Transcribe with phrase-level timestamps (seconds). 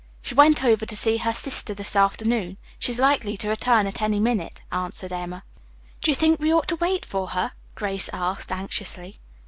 [0.23, 2.57] "She went over to see her sister this afternoon.
[2.79, 5.43] She's likely to return at any minute," answered Emma.
[6.01, 9.17] "Do you think we ought to wait for her?" Grace asked anxiously.